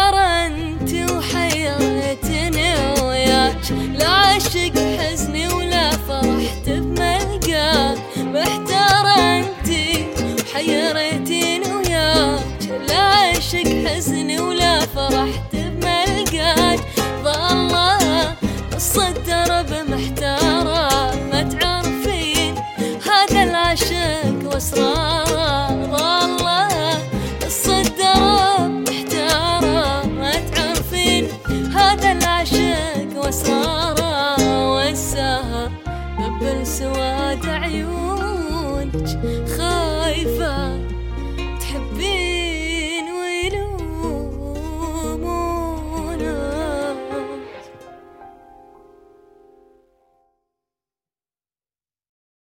محتارة 0.00 0.46
انت 0.46 1.10
وحيرتني 1.10 2.74
وياك. 3.02 3.56
لا 3.98 4.08
عشق 4.08 4.72
حزني 4.98 5.48
ولا 5.48 5.90
فرحت 5.90 6.66
بملقاك. 6.66 7.98
محتارة 8.16 9.18
انت 9.38 9.68
وياك. 11.72 12.44
لا 12.88 13.02
عشق 13.02 13.68
حزني 13.86 14.40
ولا 14.40 14.80
فرحت 14.80 15.54
بل 36.40 36.66
سواد 36.66 37.46
عيونك 37.46 39.06
خاف 39.56 39.99